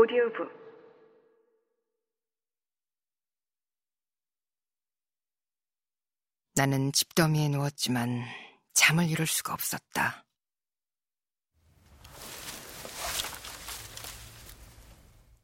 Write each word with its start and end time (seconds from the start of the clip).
오디오북 0.00 0.50
나는 6.54 6.90
집더미에 6.90 7.50
누웠지만 7.50 8.24
잠을 8.72 9.10
이룰 9.10 9.26
수가 9.26 9.52
없었다. 9.52 10.24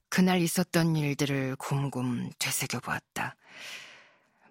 그날 0.09 0.41
있었던 0.41 0.97
일들을 0.97 1.57
곰곰 1.57 2.31
되새겨 2.39 2.81
보았다. 2.81 3.37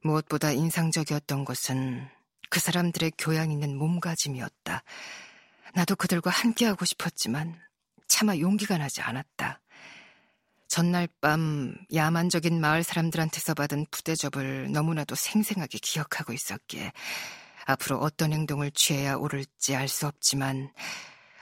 무엇보다 0.03 0.51
인상적이었던 0.51 1.45
것은 1.45 2.07
그 2.51 2.59
사람들의 2.59 3.13
교양 3.17 3.51
있는 3.51 3.75
몸가짐이었다. 3.75 4.83
나도 5.73 5.95
그들과 5.95 6.29
함께하고 6.29 6.85
싶었지만 6.85 7.59
차마 8.07 8.37
용기가 8.37 8.77
나지 8.77 9.01
않았다. 9.01 9.61
전날 10.67 11.07
밤 11.21 11.75
야만적인 11.93 12.59
마을 12.59 12.83
사람들한테서 12.83 13.53
받은 13.53 13.85
부대접을 13.91 14.71
너무나도 14.71 15.15
생생하게 15.15 15.79
기억하고 15.81 16.33
있었기에 16.33 16.91
앞으로 17.65 17.97
어떤 17.99 18.33
행동을 18.33 18.71
취해야 18.71 19.15
옳을지 19.15 19.75
알 19.75 19.87
수 19.87 20.07
없지만 20.07 20.71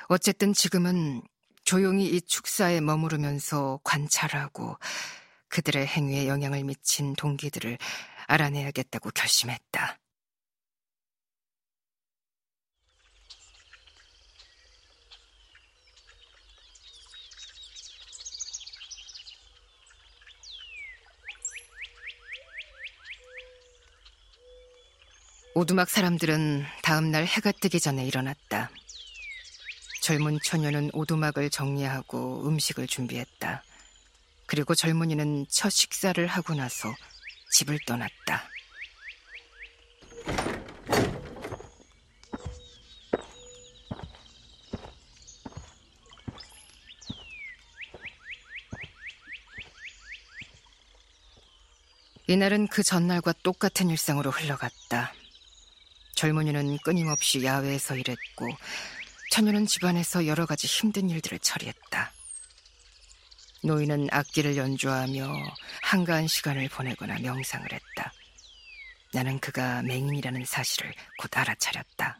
어쨌든 0.07 0.53
지금은 0.53 1.21
조용히 1.63 2.07
이 2.07 2.21
축사에 2.21 2.81
머무르면서 2.81 3.79
관찰하고 3.83 4.77
그들의 5.47 5.87
행위에 5.87 6.27
영향을 6.27 6.63
미친 6.63 7.13
동기들을 7.13 7.77
알아내야겠다고 8.27 9.11
결심했다. 9.11 9.97
오두막 25.55 25.87
사람들은 25.87 26.65
다음날 26.81 27.25
해가 27.27 27.51
뜨기 27.51 27.79
전에 27.79 28.03
일어났다. 28.07 28.71
젊은 30.01 30.39
처녀는 30.43 30.89
오두막을 30.93 31.51
정리하고 31.51 32.47
음식을 32.47 32.87
준비했다. 32.87 33.63
그리고 34.47 34.73
젊은이는 34.73 35.45
첫 35.49 35.69
식사를 35.69 36.25
하고 36.25 36.55
나서 36.55 36.91
집을 37.51 37.77
떠났다. 37.85 38.49
이날은 52.25 52.67
그 52.69 52.81
전날과 52.81 53.33
똑같은 53.43 53.91
일상으로 53.91 54.31
흘러갔다. 54.31 55.13
젊은이는 56.23 56.77
끊임없이 56.85 57.43
야외에서 57.43 57.97
일했고 57.97 58.47
처녀는 59.29 59.65
집안에서 59.65 60.25
여러 60.25 60.45
가지 60.45 60.67
힘든 60.67 61.09
일들을 61.09 61.37
처리했다. 61.39 62.13
노인은 63.65 64.07
악기를 64.09 64.55
연주하며 64.55 65.27
한가한 65.81 66.27
시간을 66.27 66.69
보내거나 66.69 67.19
명상을 67.19 67.69
했다. 67.69 68.13
나는 69.11 69.37
그가 69.39 69.81
맹인이라는 69.81 70.45
사실을 70.45 70.93
곧 71.17 71.37
알아차렸다. 71.37 72.17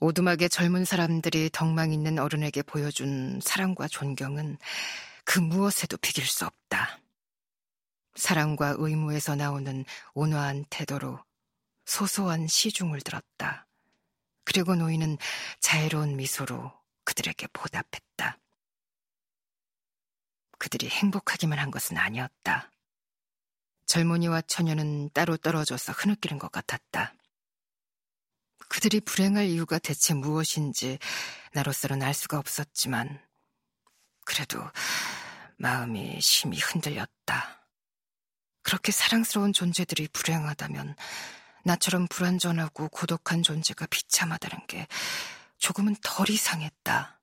오두막의 0.00 0.50
젊은 0.50 0.84
사람들이 0.84 1.48
덕망 1.54 1.90
있는 1.90 2.18
어른에게 2.18 2.64
보여준 2.64 3.40
사랑과 3.42 3.88
존경은 3.88 4.58
그 5.24 5.38
무엇에도 5.38 5.96
비길 5.96 6.26
수 6.26 6.44
없다. 6.44 6.98
사랑과 8.14 8.74
의무에서 8.76 9.36
나오는 9.36 9.86
온화한 10.12 10.66
태도로 10.68 11.25
소소한 11.86 12.46
시중을 12.46 13.00
들었다. 13.00 13.66
그리고 14.44 14.74
노인은 14.74 15.16
자애로운 15.60 16.16
미소로 16.16 16.72
그들에게 17.04 17.46
보답했다. 17.52 18.38
그들이 20.58 20.88
행복하기만 20.88 21.58
한 21.58 21.70
것은 21.70 21.96
아니었다. 21.96 22.70
젊은이와 23.86 24.42
처녀는 24.42 25.10
따로 25.10 25.36
떨어져서 25.36 25.92
흐느끼는 25.92 26.38
것 26.38 26.50
같았다. 26.50 27.14
그들이 28.68 29.00
불행할 29.00 29.46
이유가 29.46 29.78
대체 29.78 30.12
무엇인지 30.12 30.98
나로서는 31.52 32.02
알 32.02 32.12
수가 32.14 32.38
없었지만, 32.38 33.24
그래도 34.24 34.60
마음이 35.56 36.20
심히 36.20 36.58
흔들렸다. 36.58 37.68
그렇게 38.62 38.90
사랑스러운 38.90 39.52
존재들이 39.52 40.08
불행하다면 40.08 40.96
나처럼 41.66 42.06
불완전하고 42.06 42.88
고독한 42.90 43.42
존재가 43.42 43.86
비참하다는 43.86 44.68
게 44.68 44.86
조금은 45.58 45.96
덜 46.00 46.30
이상했다. 46.30 47.20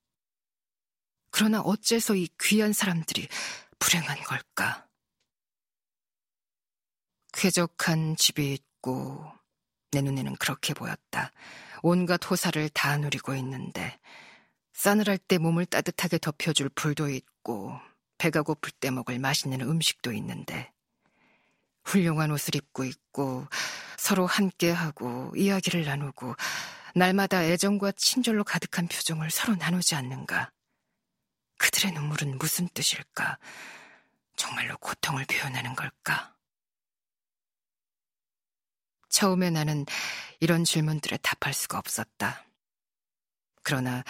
그러나 1.31 1.61
어째서 1.61 2.15
이 2.15 2.27
귀한 2.41 2.73
사람들이 2.73 3.29
불행한 3.79 4.21
걸까? 4.23 4.85
쾌적한 7.31 8.17
집이 8.17 8.53
있고 8.53 9.31
내 9.91 10.01
눈에는 10.01 10.35
그렇게 10.35 10.73
보였다. 10.73 11.31
온갖 11.81 12.29
호사를 12.29 12.67
다 12.69 12.97
누리고 12.97 13.35
있는데 13.35 13.97
싸늘할 14.73 15.19
때 15.19 15.37
몸을 15.37 15.65
따뜻하게 15.67 16.17
덮여줄 16.17 16.69
불도 16.75 17.09
있고 17.09 17.79
배가 18.17 18.41
고플 18.41 18.71
때 18.71 18.91
먹을 18.91 19.19
맛있는 19.19 19.61
음식도 19.61 20.11
있는데 20.13 20.73
훌륭한 21.85 22.31
옷을 22.31 22.55
입고 22.55 22.83
있고 22.83 23.47
서로 24.03 24.27
함께하고 24.27 25.31
이야기를 25.33 25.85
나누고 25.85 26.35
날마다 26.93 27.41
애정과 27.41 27.93
친절로 27.93 28.43
가득한 28.43 28.89
표정을 28.89 29.31
서로 29.31 29.55
나누지 29.55 29.95
않는가? 29.95 30.51
그들의 31.57 31.93
눈물은 31.93 32.37
무슨 32.37 32.67
뜻일까? 32.67 33.37
정말로 34.35 34.75
고통을 34.79 35.25
표현하는 35.25 35.73
걸까? 35.75 36.35
처음에 39.07 39.49
나는 39.49 39.85
이런 40.41 40.65
질문들에 40.65 41.19
답할 41.21 41.53
수가 41.53 41.77
없었다. 41.77 42.43
그러나 43.61 44.03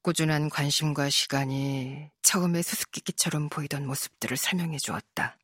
꾸준한 0.00 0.48
관심과 0.48 1.10
시간이 1.10 2.10
처음에 2.22 2.62
수수께끼처럼 2.62 3.50
보이던 3.50 3.86
모습들을 3.86 4.34
설명해 4.34 4.78
주었다. 4.78 5.36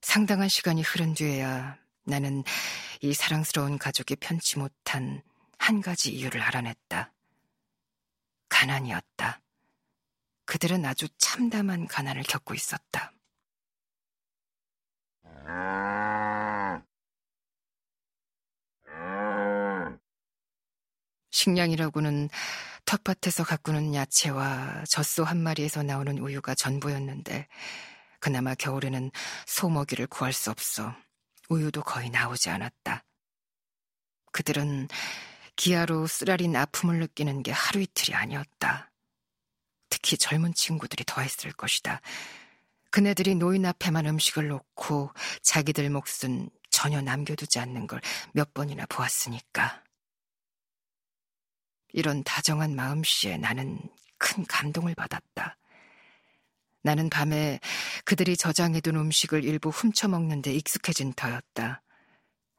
상당한 0.00 0.48
시간이 0.48 0.80
흐른 0.80 1.12
뒤에야 1.12 1.83
나는 2.04 2.44
이 3.00 3.14
사랑스러운 3.14 3.78
가족이 3.78 4.16
편치 4.16 4.58
못한 4.58 5.22
한 5.58 5.80
가지 5.80 6.12
이유를 6.12 6.40
알아냈다. 6.42 7.12
가난이었다. 8.48 9.40
그들은 10.44 10.84
아주 10.84 11.08
참담한 11.18 11.86
가난을 11.86 12.22
겪고 12.22 12.54
있었다. 12.54 13.12
식량이라고는 21.30 22.30
텃밭에서 22.84 23.44
가꾸는 23.44 23.94
야채와 23.94 24.84
젖소 24.88 25.24
한 25.24 25.42
마리에서 25.42 25.82
나오는 25.82 26.18
우유가 26.18 26.54
전부였는데 26.54 27.48
그나마 28.20 28.54
겨울에는 28.54 29.10
소 29.46 29.68
먹이를 29.68 30.06
구할 30.06 30.32
수 30.32 30.50
없어 30.50 30.94
우유도 31.48 31.82
거의 31.82 32.10
나오지 32.10 32.50
않았다. 32.50 33.04
그들은 34.32 34.88
기아로 35.56 36.06
쓰라린 36.06 36.56
아픔을 36.56 36.98
느끼는 36.98 37.42
게 37.42 37.52
하루 37.52 37.80
이틀이 37.80 38.14
아니었다. 38.14 38.90
특히 39.88 40.16
젊은 40.16 40.52
친구들이 40.54 41.04
더했을 41.06 41.52
것이다. 41.52 42.00
그네들이 42.90 43.34
노인 43.36 43.66
앞에만 43.66 44.06
음식을 44.06 44.48
놓고 44.48 45.12
자기들 45.42 45.88
몫은 45.90 46.50
전혀 46.70 47.00
남겨두지 47.00 47.58
않는 47.60 47.86
걸 47.86 48.00
몇 48.32 48.52
번이나 48.52 48.84
보았으니까. 48.86 49.84
이런 51.92 52.24
다정한 52.24 52.74
마음씨에 52.74 53.36
나는 53.36 53.78
큰 54.18 54.44
감동을 54.46 54.94
받았다. 54.96 55.56
나는 56.84 57.08
밤에 57.08 57.60
그들이 58.04 58.36
저장해둔 58.36 58.94
음식을 58.96 59.42
일부 59.42 59.70
훔쳐먹는 59.70 60.42
데 60.42 60.52
익숙해진 60.52 61.14
터였다. 61.14 61.82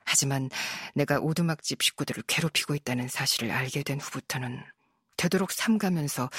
하지만 0.04 0.50
내가 0.96 1.20
오두막집 1.20 1.82
식구들을 1.82 2.24
괴롭히고 2.28 2.74
있다는 2.76 3.08
사실을 3.08 3.52
알게 3.52 3.84
된 3.84 4.00
후부터는 4.00 4.64
되도록 5.18 5.52
삼가면서 5.52 6.30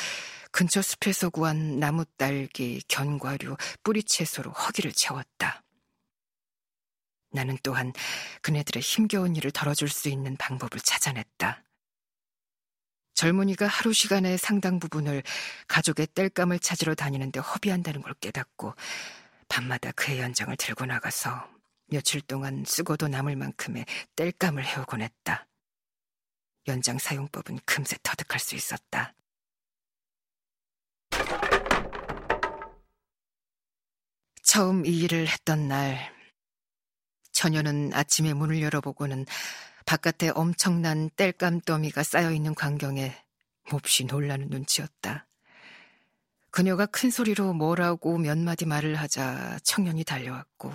근처 0.50 0.82
숲에서 0.82 1.30
구한 1.30 1.78
나무 1.78 2.04
딸기, 2.16 2.82
견과류, 2.88 3.56
뿌리 3.84 4.02
채소로 4.02 4.50
허기를 4.50 4.92
채웠다. 4.92 5.62
나는 7.30 7.56
또한 7.62 7.92
그네들의 8.42 8.82
힘겨운 8.82 9.36
일을 9.36 9.52
덜어줄 9.52 9.88
수 9.88 10.08
있는 10.08 10.36
방법을 10.36 10.80
찾아냈다. 10.80 11.62
젊은이가 13.16 13.66
하루 13.66 13.92
시간의 13.92 14.36
상당 14.38 14.78
부분을 14.78 15.22
가족의 15.68 16.08
땔감을 16.08 16.58
찾으러 16.58 16.94
다니는데 16.94 17.40
허비한다는 17.40 18.02
걸 18.02 18.14
깨닫고 18.14 18.74
밤마다 19.48 19.90
그의 19.92 20.20
연장을 20.20 20.54
들고 20.56 20.84
나가서 20.84 21.48
며칠 21.86 22.20
동안 22.20 22.64
쓰고도 22.66 23.08
남을 23.08 23.36
만큼의 23.36 23.86
땔감을 24.16 24.64
해오곤 24.64 25.00
했다. 25.00 25.46
연장 26.68 26.98
사용법은 26.98 27.60
금세 27.64 27.96
터득할 28.02 28.38
수 28.38 28.54
있었다. 28.54 29.14
처음 34.42 34.84
이 34.84 35.00
일을 35.00 35.26
했던 35.26 35.68
날, 35.68 36.14
처녀는 37.32 37.92
아침에 37.94 38.32
문을 38.34 38.62
열어보고는 38.62 39.26
바깥에 39.86 40.30
엄청난 40.34 41.08
땔감 41.16 41.60
더미가 41.60 42.02
쌓여있는 42.02 42.56
광경에 42.56 43.16
몹시 43.70 44.04
놀라는 44.04 44.48
눈치였다. 44.48 45.26
그녀가 46.50 46.86
큰 46.86 47.10
소리로 47.10 47.52
뭐라고 47.52 48.18
몇 48.18 48.36
마디 48.36 48.66
말을 48.66 48.96
하자 48.96 49.58
청년이 49.62 50.04
달려왔고 50.04 50.74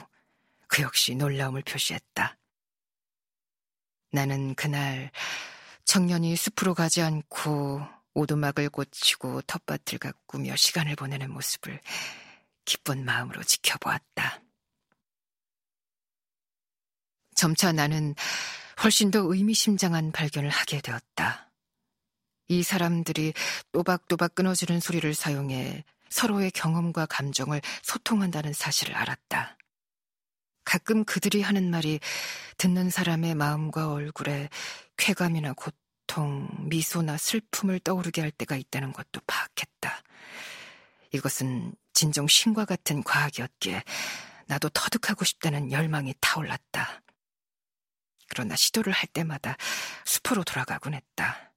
그 0.68 0.82
역시 0.82 1.16
놀라움을 1.16 1.62
표시했다. 1.64 2.38
나는 4.12 4.56
그날 4.56 5.12
청년이 5.84 6.36
숲으로 6.38 6.74
가지 6.74 7.02
않고 7.02 7.82
오두막을 8.14 8.70
고치고 8.70 9.42
텃밭을 9.42 10.00
가꾸며 10.00 10.56
시간을 10.56 10.96
보내는 10.96 11.32
모습을 11.32 11.82
기쁜 12.64 13.04
마음으로 13.04 13.44
지켜보았다. 13.44 14.42
점차 17.36 17.72
나는 17.72 18.14
훨씬 18.84 19.12
더 19.12 19.20
의미심장한 19.20 20.12
발견을 20.12 20.50
하게 20.50 20.82
되었다. 20.82 21.52
이 22.48 22.64
사람들이 22.64 23.34
또박또박 23.72 24.34
끊어지는 24.34 24.80
소리를 24.80 25.14
사용해 25.14 25.84
서로의 26.10 26.52
경험과 26.52 27.06
감정을 27.06 27.62
소통한다는 27.84 28.54
사실을 28.54 28.96
알았다. 28.96 29.58
가끔 30.66 31.06
그들이 31.06 31.42
하는 31.42 31.70
말이 31.70 32.00
듣는 32.58 32.90
사람의 32.90 33.36
마음과 33.36 33.92
얼굴에 33.94 34.50
쾌감이나 34.98 35.54
고통, 35.54 36.50
미소나 36.70 37.18
슬픔을 37.18 37.80
떠오르게 37.80 38.22
할 38.22 38.32
때가 38.32 38.56
있다는 38.56 38.94
것도 38.94 39.22
파악했다. 39.28 40.02
이것은 41.14 41.74
진정 41.94 42.28
신과 42.28 42.66
같은 42.66 43.04
과학이었기에 43.04 43.84
나도 44.48 44.70
터득하고 44.70 45.24
싶다는 45.24 45.72
열망이 45.72 46.14
타올랐다. 46.20 47.02
그러나 48.32 48.56
시도를 48.56 48.94
할 48.94 49.08
때마다 49.08 49.58
숲으로 50.06 50.46
돌아가곤 50.46 50.94
했다. 50.94 51.52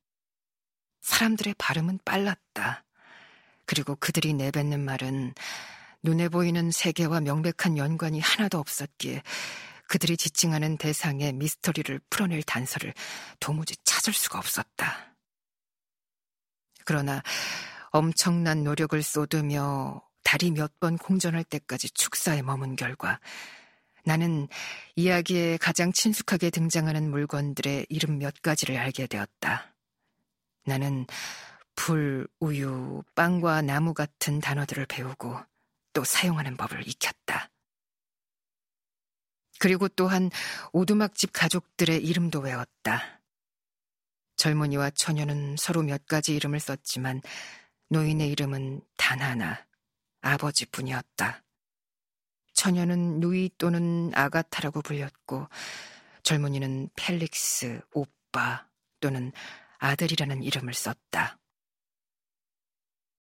사람들의 1.03 1.55
발음은 1.57 2.01
빨랐다. 2.05 2.85
그리고 3.65 3.95
그들이 3.95 4.35
내뱉는 4.35 4.85
말은 4.85 5.35
눈에 6.03 6.29
보이는 6.29 6.73
세계와 6.73 7.21
명백한 7.21 7.79
연관이 7.79 8.19
하나도 8.19 8.59
없었기에 8.59 9.23
그들이 9.87 10.17
지칭하는 10.17 10.77
대상의 10.77 11.33
미스터리를 11.35 12.01
풀어낼 12.11 12.43
단서를 12.43 12.93
도무지 13.39 13.77
찾을 13.85 14.13
수가 14.13 14.41
없었다. 14.41 15.15
그러나 16.85 17.23
엄청난 17.91 18.65
노력을 18.65 19.01
쏟으며 19.01 20.03
달이 20.25 20.51
몇번 20.51 20.99
공전할 20.99 21.45
때까지 21.45 21.91
축사에 21.91 22.43
머문 22.43 22.75
결과 22.75 23.21
나는 24.05 24.49
이야기에 24.97 25.57
가장 25.57 25.93
친숙하게 25.93 26.51
등장하는 26.51 27.11
물건들의 27.11 27.87
이름 27.89 28.19
몇 28.19 28.43
가지를 28.43 28.77
알게 28.77 29.07
되었다. 29.07 29.75
나는 30.67 31.07
불, 31.75 32.27
우유, 32.41 33.03
빵과 33.15 33.63
나무 33.63 33.95
같은 33.95 34.41
단어들을 34.41 34.87
배우고 34.87 35.39
또 35.93 36.05
사용하는 36.05 36.57
법을 36.57 36.87
익혔다. 36.87 37.51
그리고 39.59 39.89
또한 39.89 40.31
오두막집 40.73 41.31
가족들의 41.33 42.05
이름도 42.05 42.41
외웠다. 42.41 43.23
젊은이와 44.37 44.91
처녀는 44.91 45.57
서로 45.57 45.83
몇 45.83 46.07
가지 46.07 46.35
이름을 46.35 46.61
썼지만 46.61 47.23
노인의 47.89 48.29
이름은 48.31 48.83
단 48.97 49.21
하나, 49.21 49.65
아버지뿐이었다. 50.21 51.44
처녀는 52.65 53.21
누이 53.21 53.51
또는 53.59 54.11
아가타라고 54.15 54.81
불렸고 54.81 55.49
젊은이는 56.23 56.89
펠릭스, 56.97 57.83
오빠 57.93 58.67
또는 59.01 59.33
아들이라는 59.81 60.43
이름을 60.43 60.73
썼다. 60.73 61.37